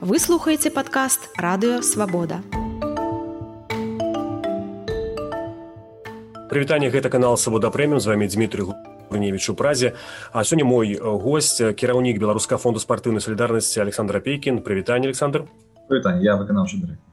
[0.00, 2.40] Вы слухаеце падкаст радыё свабода.
[6.48, 8.64] Прывітанне гэта канал свабода прэміум з вами Дмітрий
[9.10, 9.92] Гурневич у празе.
[10.32, 15.44] А сёння мой гость кіраўнік беларуска фонду спартыўнай салідарнасці Александр Пейкін прывітанне Александр.
[15.86, 17.09] Прывітанне я выканаўчы дырэктар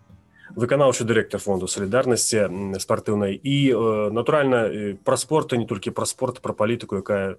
[0.56, 3.58] выканаўчы дырэктар фонду салідарнасці спартыўнай і
[4.14, 7.38] натуральна пра спорта не толькі пра спорт пра палітыку якая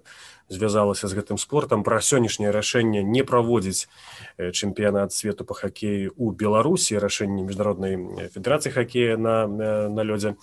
[0.49, 3.89] звязалася з гэтым спортам пра сённяшняе рашэнне не праводзіць
[4.37, 7.97] чэмпіянат свету по хакею у беларусі рашэнне міжнароднай
[8.33, 10.35] федэрацыі хакея на на лёдзе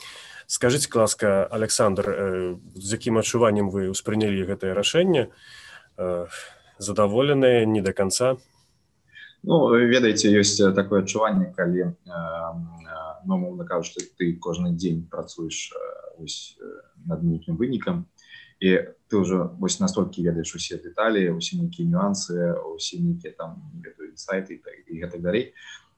[0.46, 5.30] скажитеце ласка александр з якім адчуваннем вы ўспрынялі гэтае рашэнне
[6.78, 8.37] задаволеныя не до конца
[9.46, 11.92] Ну ведаеце ёсць такое адчуванне калі э,
[13.30, 16.27] ну, мовна кажу што ты кожны дзень працуеш э,
[17.06, 18.10] над нейкім вынікам
[18.59, 23.62] і ты ўжо вось настолькі ведаеш усе дэталі усе нейкія нюансы усе нейкія там
[24.18, 25.54] сайты і гэтак далей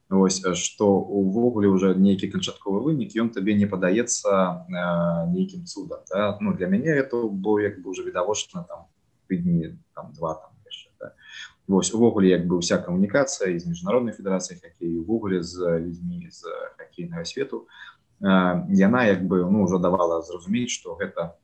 [0.08, 4.28] Вось што увогуле уже нейкі канчатковы вынік ён табе не падаецца
[4.68, 4.84] э,
[5.32, 6.36] нейкім цудам да?
[6.44, 8.92] ну для мяне это бо як бы уже відавочна там
[9.24, 10.52] тыдні там два там
[11.68, 16.48] Вось увогуле як бы вся камунікацыя з міжнароднай федэрацыі хакею увогуле з людзьмі з
[16.80, 17.68] хакейнага свету.
[18.20, 21.36] Яна як бы ну ўжо давала зразумець што гэта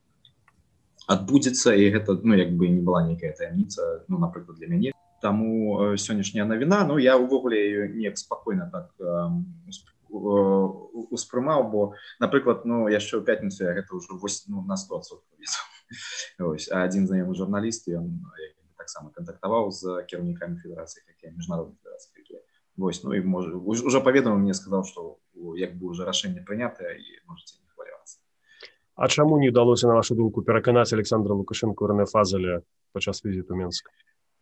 [1.06, 5.92] адбудзецца і гэта ну як бы не была нейкая таямніца ну напрыклад для мяне таму
[6.00, 8.88] сённяшняя навіна Ну я увогуле неяк спакойна так
[10.09, 15.05] успрымаў бо напрыклад ну яшчэ ў пятніцу гэта ўжо вось ну, на 100
[16.81, 18.09] адзін знаёмы журналіст ён
[18.41, 22.45] як таксама кантактаваў з кіраўнікамі федэрацыі якія міжнародных федэрацый якія
[22.77, 25.17] вось ну і можа уже паведаму мне сказаў што
[25.57, 28.21] як бы уже рашэнне прынятае і можете не хвалявацца
[28.95, 32.61] А чаму не ўдалося на вашу думку пераканаць александра лукашенко рнефазаля
[32.93, 33.91] падчас візіту менска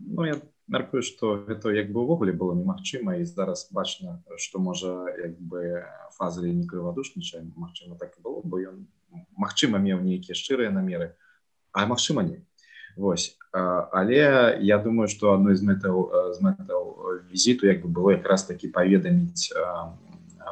[0.03, 0.35] Ну я
[0.67, 5.87] мяркую што гэта як бы ўвогуле было немагчыма і зараз бачна што можа як бы
[6.19, 8.89] фазалі не крывадушнічае Мачыма так і было бо ён
[9.36, 11.14] магчыма меў нейкія шчырыя намеры
[11.73, 12.42] а магчыма не
[12.97, 13.39] Вось.
[13.53, 16.83] Але я думаю что одной з мэтаў з мэтаў
[17.29, 19.53] візіту як бы было якраз таки паведаміць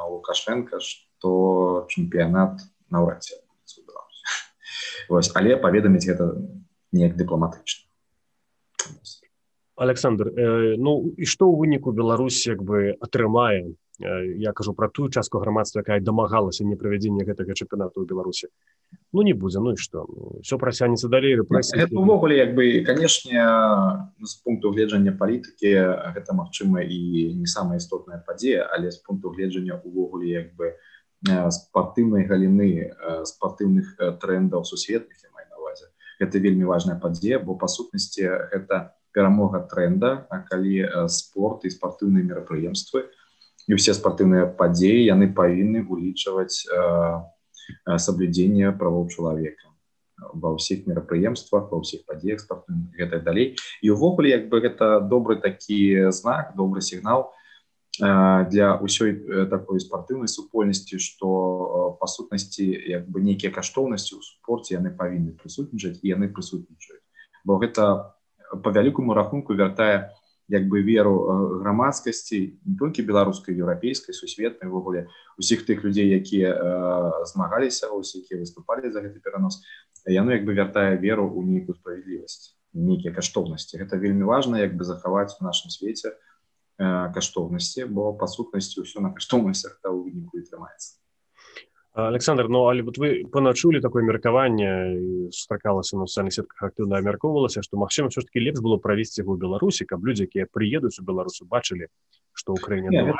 [0.09, 3.25] лукашенко что чэмпіянат наўрад
[5.09, 5.33] Вось.
[5.35, 6.37] Але паведаміць гэта
[6.93, 7.89] неяк дыпламатычна.
[9.81, 13.73] Александр э, ну і што ў выніку Беларусь як бы атрымае?
[14.01, 18.49] Я кажу про тую частку грамадства якая дамагалася не правядзення гэтага чэмпіянату ў беларусі
[19.13, 20.07] ну не будзе ну і что?
[20.43, 23.43] Все прасянецца далей увогуле як бы канешне
[24.23, 25.73] з пункту гледжання палітыкі
[26.15, 30.77] гэта магчыма і не самая істотная падзея але з пункту гледжання увогуле як бы
[31.27, 32.95] спартыўнай галіны
[33.27, 35.91] спартыўных трендаў сусветных май навазе
[36.21, 42.23] это вельмі важная падзея бо па сутнасці гэта перамога тренда а калі спорт і спартыўныя
[42.25, 43.11] мерапрыемствы
[43.67, 46.63] і ўсе спартыўныя падзеі яны павінны улічваць
[47.99, 49.71] соблюдзення правоў чалавека
[50.35, 55.41] ва ўсіх мерапрыемствах ва ўсіх падзеях спартыўных гэта далей і ўвогуле як бы гэта добры
[55.41, 57.33] такі знак добры сігнал
[57.99, 64.95] для ўсёй такой спартыўнай супольнасці што па сутнасці як бы нейкія каштоўнасці ў спорце яны
[64.95, 67.05] павінны прысутнічаць і яны прысутнічаюць
[67.45, 68.15] бо гэта
[68.63, 70.15] по вялікаму рахунку вяртае
[70.51, 75.07] як бы веру э, грамадскасці не толькі беларускай еўрапейскай сусветнай ввогуле
[75.39, 79.63] усіх тых людзей якія э, змагаліся ось якія выступалі за гэты перанос
[80.07, 83.79] яно як бы вяртае веру у нейкую справядлівасць нейкія каштоўнасці.
[83.83, 88.99] Гэта вельмі важна як бы захаваць у нашым свеце э, каштоўнасці бо па сутнасці ўсё
[89.07, 90.99] на каштоўнасцях та ў выніку і трымаецца
[91.93, 97.77] александр ну але вот вы паначулі такое меркаванне сустракалася на сацыяльных сетках актыўна абмяркоўвалася што
[97.77, 101.47] магчыма все ж таки лепш было правесці его беларусі каб людзі якія прыедуць у беларусу
[101.51, 101.91] бачылі
[102.33, 103.11] что украіне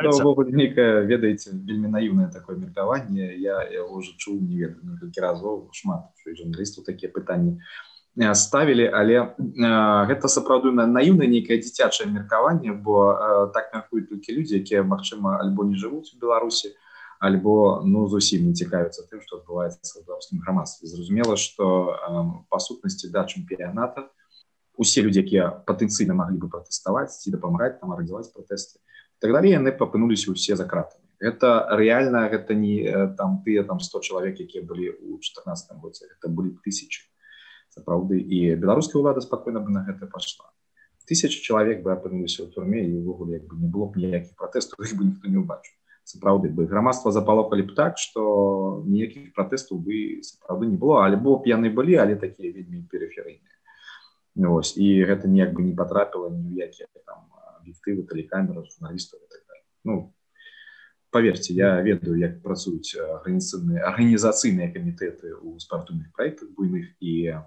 [0.55, 3.59] нейкая ведаеце вельмі наіўнае такое меркаванне я
[3.91, 7.59] уже чуў не ведаю некалькі разоў шмат журналістаў такія пытанні
[8.15, 9.35] ставілі але
[10.07, 13.19] гэта сапраўды на наіўна нейкае дзіцячае меркаванне бо
[13.51, 16.79] так мяркуюць толькі людзі якія магчыма альбо не жывуць у беларусі то
[17.21, 23.13] альбо ну зусім не цікавіцца тым что адбываецца беларускім грамадстве зразумела что э, па сутнасці
[23.13, 24.09] да чэмпіяната
[24.81, 28.81] усе людзі якія патэнцыйна маглі бы пратэставаць ці дапамагаць там арганізаваць пратэсты
[29.21, 32.89] так далее яны папынуліся ўсе за кратамі это реально гэта не
[33.21, 37.05] там тыя там 100 чалавек якія былі у 14 годзе это былі тысячи.
[37.69, 40.49] Сапраўды і беларуская ўлада спакойна бы на гэта пашла
[41.11, 44.79] тысячи чалавек бы апынуліся ў турме і ўвогуле як бы не было б ніякіх пратэстаў
[44.79, 45.75] бы ніхто не ўбачыў
[46.11, 46.67] сапраўды бы.
[46.67, 51.07] Грамадства запалохалі б так что ніякіх пратэстаў бы сапраўды не было.
[51.07, 53.57] Альбо б яны былі але такія вельмі перыферыйныя
[54.35, 57.27] Вось і гэта неяк бы не патрапіла ні ў якія там
[57.59, 59.43] аб'ектывы тэлекамеры журналістаў так
[59.85, 60.15] ну
[61.11, 67.43] поверьте я ведаю як працуюць арганізацыйныя арганізацыйныя камітэты у спартыўных проектах буйных і э,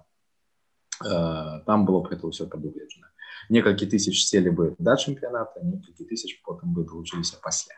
[1.66, 3.08] там было б гэта ўсё прадугледжана
[3.48, 7.74] некалькі тысяч селі бы да чэмпіяната некалькі тысяч потым бы далучыліся пасля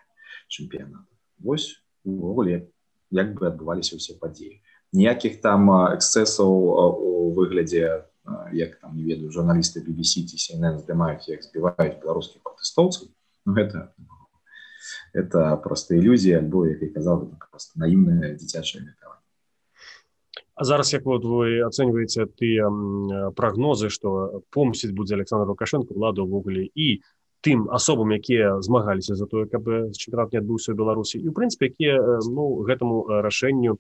[0.49, 2.69] чэмпіяната вось увогуле
[3.11, 4.63] як бы адбываліся ўсе падзеі.
[4.97, 8.07] Ніякіх там эксцэсаў у выглядзе
[8.53, 13.09] як там не ведаю журналісты BBC ці CNN здымаюць як збіваюць беларускіх пратэстоўцаў
[13.47, 13.95] ну, гэта
[15.15, 19.23] это просто ілюзія альбо як і казаў просто наіўнае дзіцячае меркаванне.
[20.55, 22.71] А зараз як вот вы ацэньваеце тыя
[23.37, 27.03] прагнозы што помсціць будзе Александр лукашенко ладу ўвогуле і
[27.41, 31.21] тым асобам якія змагаліся за тое каб чэмпіонат не адбыўся ў беларусі.
[31.21, 31.97] І у прынцыпе якія
[32.31, 33.79] ну гэтаму рашэнню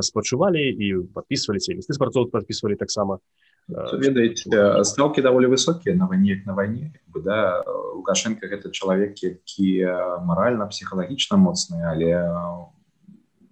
[0.00, 3.20] спачувалі і подписываліся лісты спартцоў подписывалі таксама
[3.68, 6.92] ведаеце ставки даволі высокія на вайне як на вайне
[7.24, 7.64] да.
[7.94, 9.84] Лукашенко гэта чалавек які
[10.24, 12.12] маральна псіхалагічна моцны але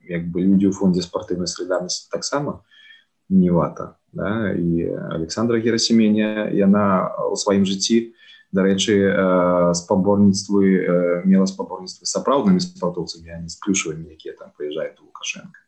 [0.04, 2.64] як бы людзі ў фондзе спартыўнай салідарнасці таксама
[3.28, 4.52] не вата да?
[4.52, 8.15] і александра герасеменя яна у сваім жыцці
[8.56, 8.96] дарэчы
[9.76, 10.64] спаборніцтвы
[11.28, 15.60] мела спаборніцтвы сапраўднымі спартоўцамі а не з плюшавымі якія там прыязджаюць лукашенко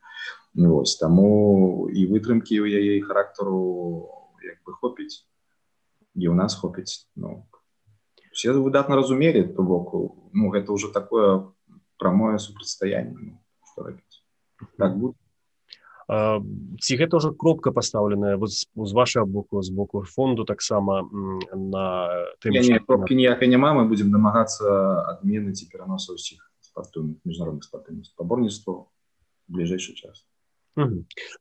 [0.59, 3.61] Вось таму і вытрымкі ў яе характару
[4.43, 5.23] як бы хопіць
[6.17, 7.47] і у нас хопіць ну.
[8.33, 10.31] Все выдатна разумелі то боку.
[10.33, 11.53] Ну гэта ўжо такое
[11.99, 13.39] прамое супрацьстаянне ну,
[14.79, 15.17] так будет
[16.09, 21.05] ці гэта ўжо кропка пастаўленая з вашага боку з боку фонду таксама
[21.53, 22.09] на
[22.89, 24.65] кропкі ніякай няма мы будзем намагацца
[25.13, 28.89] адмены ці пераноса ўсіх спартыўных міжнародных спартыўных спаборніцтваў
[29.53, 30.25] бліжэйшы час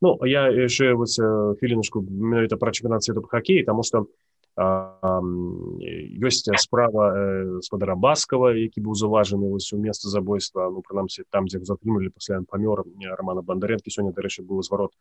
[0.02, 4.10] Ну я яшчэ вось хвілінушку менавіта пра чэмпіянат свету по хакеі таму што
[4.58, 10.70] ёсць справа спадара баскава які быў заўважаны вось у месца забойства.
[10.74, 12.82] Ну прынамсі там дзе затрымалі пасля памёр
[13.18, 14.98] романа бандарэнкі сёння дарэчы быў зварот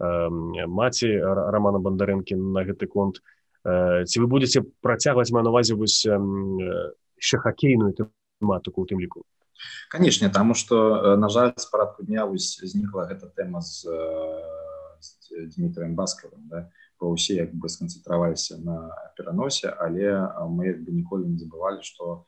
[0.00, 3.20] маці романа бандарэнкі на гэты конт.
[3.64, 9.24] Ці вы будете працягваць ма навазе вось яшчэ хакейную тэматыку у тым ліку
[9.88, 13.86] канешне таму что на жаль з парадку дня знікла гэта тэма з,
[15.00, 16.68] з дмітрием баскавым да?
[16.68, 20.16] по ўсе як бы сканцэнтраваліся на пераносе але
[20.48, 22.24] мы бы ніколі не забывалі что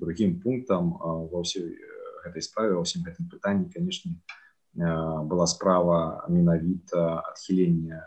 [0.00, 1.76] другім пунктам ва ўсёй
[2.24, 4.20] гэтай справе ўсім гэтым пытанні канешне
[4.76, 8.04] была справа менавіта адхілення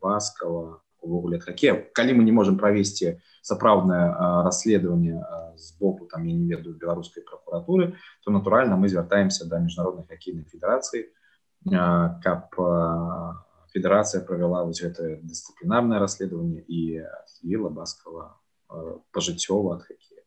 [0.00, 5.20] баскава увогуле хакея калі мы не можем правесці сапраўднае расследаванне
[5.56, 7.94] з боку там я не ведаю беларускай прокуратуры
[8.24, 11.08] то натуральна мы звяртаемся до міжнародных хакейнай федэрацыі
[12.24, 12.48] каб
[13.74, 18.38] федэрацыя правяла вось гэтае дысцыплінарнае расследаванне і адхіліла баскава
[19.12, 20.22] пажыццёва ад хакея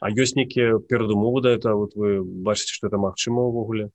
[0.00, 3.90] А ёсць нейкія перадумовы да это вот вы бачыце что это магчыма ўвогуле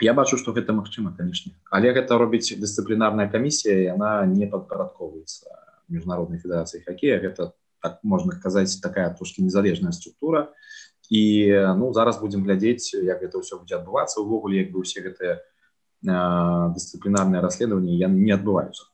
[0.00, 5.48] я бачу что гэта магчыма канешне але гэта робіць дысцыплінарная камісія яна не падпарадковваецца
[5.88, 7.52] міжнароднай федэрацыі хакея гэта
[7.82, 10.54] так можна казаць такая трошки незалежная структура.
[11.10, 15.42] І ну зараз будемм глядзець як гэта ўсё будзе адбывацца увогуле як бы усе гэтыя
[16.02, 18.90] дысцыплінарныя расследаванні яны не адбываюцца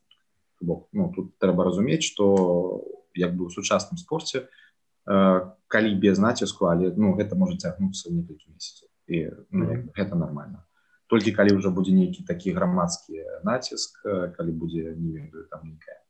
[0.60, 2.84] ну, тут трэба разумець что
[3.14, 4.49] як бы у сучасным спорце
[5.06, 10.65] калі без націску але ну гэта можа цягнуцца некалькі месяцаў і ну, гэта нормально.
[11.08, 16.05] Толькі калі ўжо будзе нейкі такі грамадскі націск калі будзе не ведаю там нейкая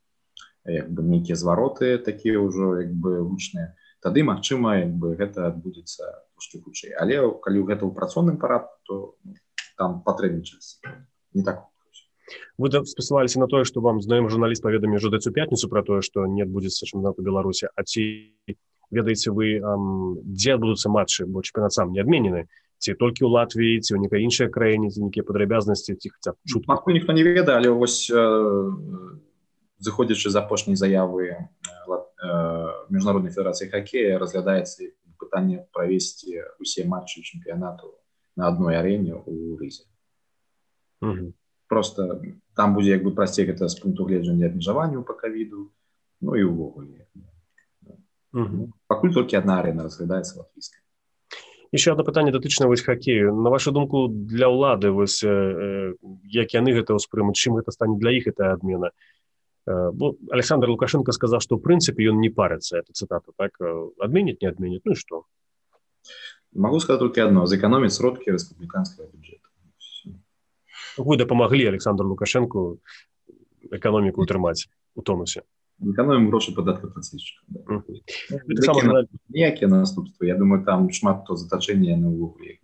[0.66, 6.02] як бы нейкія звароты такія ўжо як бы гучныя тады магчыма як бы гэта адбудзецца
[6.34, 6.98] трошки хутчэй.
[6.98, 9.38] Але калі гэта ў працоўным парадку то ну,
[9.78, 10.80] там патрэбны час
[11.32, 11.64] не так.
[12.58, 16.02] Вы спасылаліся на тое што вам знаём журналіст паведамі ўжо даць у пятніцу пра тое
[16.02, 18.04] што не адбудзецца чэмпіонату беларусі а ці
[18.90, 19.62] ведаеце вы
[20.26, 22.44] дзе адбудуцца матчы бо чэмпіонат сам не адменены
[22.78, 26.68] ці толькі ў Латвіі ці ў некай іншай краіне ці нейкія падрабязнасці ці хаця чут
[26.68, 28.20] пакуль ніхто не ведае але вось э,
[29.78, 31.38] заходзячы з апошняй заявы э,
[32.92, 37.97] міжнароднай федэрацыі хакея разглядаецца пытанне правесці усе матчы чэмпіянату
[38.38, 39.84] на адной арэне у рызе
[41.68, 42.22] просто
[42.54, 45.68] там будзе як бы прасцей гэта з пункту гледжання абмежаванню по кавіду
[46.22, 47.06] ну і ўвогуле
[48.86, 50.82] пакуль толькі одна арена разглядаецца латвійская
[51.72, 53.34] еще одно пытанне датычна вось хакею.
[53.34, 55.92] На вашу думку для ўлады вось э,
[56.24, 57.36] як яны гэта ўспрымуць?
[57.36, 58.96] Чым гэта стане для іх это адмена?
[59.68, 59.92] Э,
[60.32, 63.60] александр лукашенко сказаў что в прынцыпе ён не парыцца это цытата так?
[64.00, 65.28] Адменіць не адменіць ну что
[66.58, 67.46] могу сказать только одно.
[67.46, 69.48] Зэкономіць сродкі рэспубліканскага бюджета.
[70.98, 72.78] Вы дапамаглі александр лукашенко
[73.70, 75.46] эканоміку утрымаць у тонусе?
[75.78, 77.62] Экономім грошы падаткаплацельшчыка да.
[77.68, 82.58] ну, ніякія наступствы Я думаю там шмат то затачэння на ўвогуле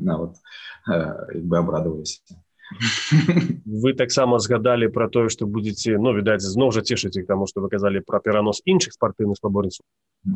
[0.00, 0.40] нават
[0.88, 2.24] як бы абрадаваліся
[3.64, 7.60] вы таксама згадалі про тое что будете ну відаць зноў жа цешыць іх таму что
[7.60, 9.84] вы казалі про перанос іншых спартыўных спаборніцтв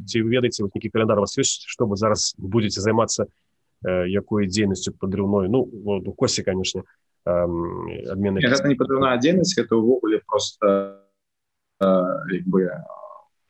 [0.06, 4.94] ці ведаеце вот нейкі календар вас ёсць что вы зараз будете займацца э, якой дзейнасцю
[4.94, 6.84] падрыўной ну вот, у косе конечно
[7.24, 11.02] адмен не падрыўная дзейнасць это ўвогуле просто
[11.80, 12.70] як бы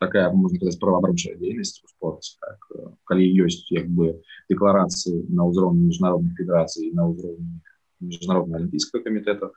[0.01, 2.65] такая можно сказать праваабрачая дзейнасць у спорце так,
[3.05, 7.61] калі ёсць як бы дэкларацыі на ўзроўні міжнародных федэрацый на ўзроўні
[8.01, 9.51] міжнародного алімпійскага камітэта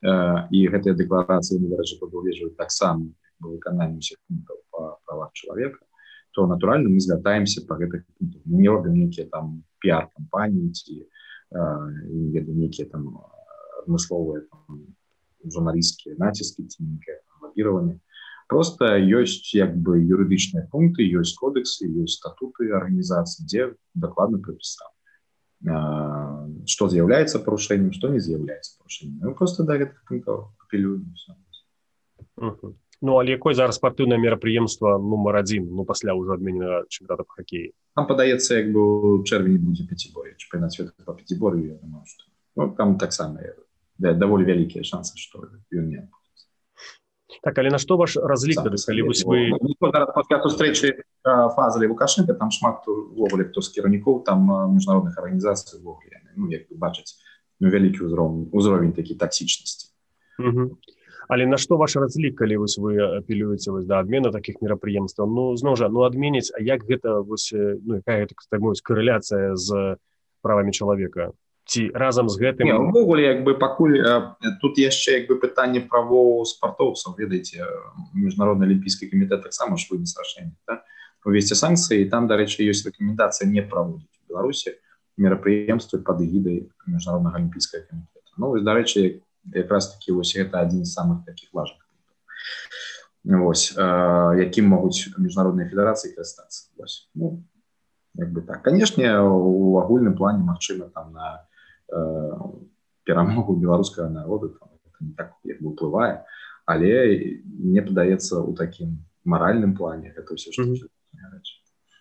[0.00, 5.84] і гэтыя дэкларацыі дарэчы прадугледжваюць таксама выкананне усіх пунктаў па правах чалавека
[6.32, 8.06] то натуральна мы звяртаемся по гэтых
[8.46, 11.04] не робім нейкія там пиар кампаніі ці
[11.50, 13.18] веду нейкія там
[13.82, 14.46] адмысловыя
[15.44, 16.86] журналісцкія націскі ці
[17.42, 17.98] лабіраванне
[18.48, 24.88] просто ёсць як бы юрыдычныя пункты ёсць кодексы ёсць статуты арганізацыі дзе дакладна прыпісаў
[26.70, 31.02] что з'яўляецца парушэннем что не з'яўляецца парушэннем просто да апелю
[33.02, 37.72] Ну але якой зараз спартыўнае мерапрыемства нумар адзін ну пасля ўжо адмененага чэмпіната по хоккеі
[37.96, 41.80] там падаецца як бы чэрвені будзе пяцібор'я чэмпіонат свету по пяцібор'ю
[42.56, 43.40] ну, там таксама
[43.98, 46.04] да, даволі вялікія шансы што ён не
[47.42, 49.48] так але на што ваш разлік калі вось вы
[50.44, 54.44] сустрэчы фазалі лукашенко там шмат увогуле хто з кіраўнікоў там
[54.76, 57.20] міжнародных арганізацый увогуле ну, як бачыць
[57.60, 59.92] ну, вялікі ўзровень узровень такі таксічнасці
[61.30, 65.30] але на што ваш разлік калі вось вы апелюеце вось да адмена таких мерапрыемстваў?
[65.30, 69.94] Ну зноў жа ну адменіць А як гэта вось ну, якая так, так карэляцыя з
[70.42, 71.30] правамі чалавека?
[71.70, 72.74] Ці разам з гэтым?
[72.90, 74.02] Увогуле як бы пакуль
[74.58, 77.14] тут яшчэ як бы пытанне правоў спартоўцаў.
[77.14, 77.62] Ведаеце
[78.10, 80.82] міжнародны алімпійскі камітэт таксама ж вынес рашэнне да?
[81.22, 84.74] увесці санкцыі там дарэчы ёсць рэкамендацыя не праводзіць беларусі
[85.16, 89.22] мерапрыемствы пад эгідай міжнароднага алімпійскага камітэта ну дарэчы
[89.54, 91.86] якраз таки вось гэта адзін з самых таких важных
[93.20, 96.72] Вось якім могуць міжнародныя федэрацыі карыстацца.
[97.12, 97.44] Ну,
[98.16, 98.62] як бы так.
[98.64, 101.44] Канешне у агульным плане магчыма там на
[101.90, 102.32] Э,
[103.04, 104.54] перамогу беларускага народу
[105.16, 105.32] так
[105.64, 106.22] уплывае
[106.66, 106.90] але
[107.74, 108.92] не падаецца у такім
[109.24, 110.62] маральным плане это все что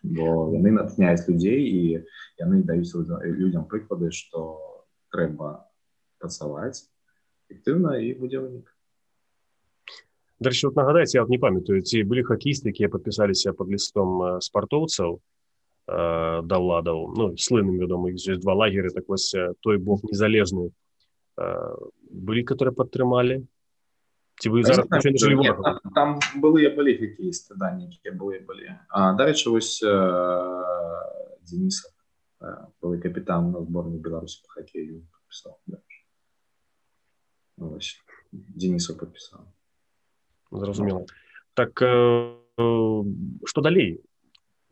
[0.03, 1.79] бо яны натхняюць людзей і
[2.39, 4.43] яны даюць людям прыклады что
[5.11, 5.65] трэба
[6.19, 6.87] працаваць
[7.49, 8.69] эфектыўна і будзе вынік
[10.75, 15.19] нагадаць я не памятаю ці былі хакісты якія подпісаліся под лістом спартоўцаў
[15.89, 19.33] Э, да ўладаў ну слыным вядома ёсць два лагеры так вось
[19.65, 21.45] той бог незалежны э,
[22.13, 23.41] былі которые падтрымалі
[24.39, 24.87] ці вы зараз
[25.95, 28.75] там былыя былі хакеісты да нейкія былі былі
[29.19, 29.83] дарэчы вось
[31.43, 31.91] Дениса
[32.79, 35.59] былы капітан на зборную беларусі по хоккею подпісаў
[38.31, 39.43] Дениса подпісаў
[40.51, 41.03] зразумела
[41.53, 43.99] так что далей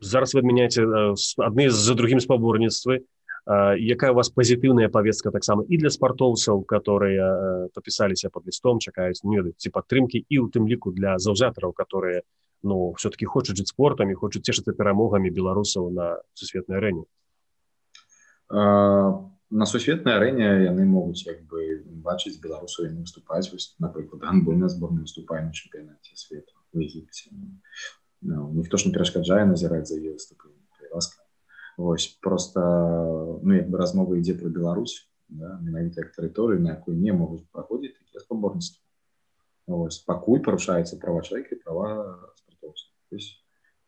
[0.00, 1.12] зараз вы адмяняеце
[1.44, 3.04] адны за другім спаборніцтвы
[3.48, 9.40] якая у вас пазітыўная павестка таксама і для спартоўцаў которые подпісаліся под лістом чакаюць не
[9.56, 12.22] ці падтрымки і у тым ліку для заўзятараў которые
[12.62, 17.08] ну все-таки хочуць жыць спортам і хочуць цешыцца перамогамі беларусаў на сусветнай арэне
[18.52, 25.56] на сусветнай арэне яны могуць як бы бачыць беларусу выступаць напрыклад гандбольная зборная выступае на
[25.56, 27.32] чэмпіянаце свету в егіпце
[28.20, 31.27] ну, ніхто ж не перашкаджае назіраць за яе выступленне ласка
[31.78, 32.60] Вось просто
[33.42, 37.46] ну як бы размова ідзе про Беларусь да, менавіта як тэрыторыю на якой не могуць
[37.54, 38.82] праходзіць такія спаборніцтва
[39.68, 42.18] Вось пакуль парушаецца права чалавека права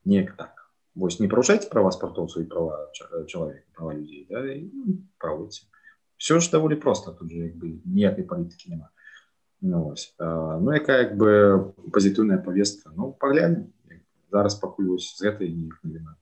[0.05, 0.71] неяк так.
[0.95, 2.87] Вось не парушайце права спартоўцу і права
[3.27, 5.67] чалавека права людзей да, ну, правоце
[6.21, 8.91] все ж даволі просто тут же як бы ніякай палітыкі няма
[9.61, 9.95] ну,
[10.61, 12.93] ну якая як бы пазітыўная повестка.
[12.97, 13.73] Ну пагляднем
[14.31, 15.51] зараз пакуль вось з гэтай
[15.83, 16.17] навіна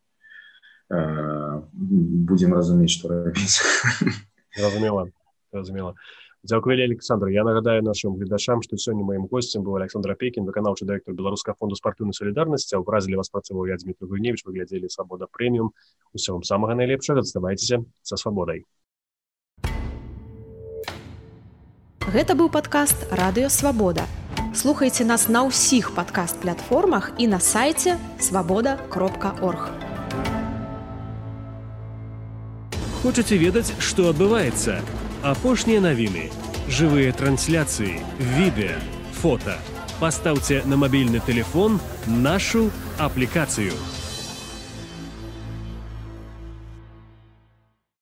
[0.90, 3.61] будзем разумець што рабіць
[4.62, 5.09] разумела
[5.52, 5.95] разумела
[6.45, 7.28] дзякую александр.
[7.28, 11.76] Я нагадаю нашим гледашам што сёння маім гостцем быў александр апекін выканаўчы дырэктар беларуска фонду
[11.76, 15.75] спартыўнай солідарнасці ўразілі вас працаваў я дмітрий гульневич вы глядзелі свабода прэміум
[16.14, 18.64] усё вам самага найлепшага заставайцеся са свабодай
[22.09, 24.07] Гэта быў падкаст радыё свабода
[24.54, 29.88] слухайте нас на ўсіх падкаст-платформах і на сайце свабода кропка орг.
[33.08, 34.80] Хочаце ведаць, што адбываецца?
[35.24, 36.30] Апошнія навіны,
[36.68, 38.00] жывыя трансляцыі,
[38.38, 38.80] відэа,
[39.22, 39.58] фото.
[40.00, 43.75] Пастаўце на мабільны телефон нашу аплікацыю.